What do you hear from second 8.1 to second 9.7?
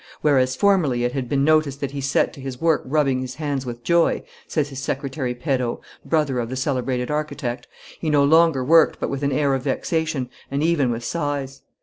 longer worked but with an air of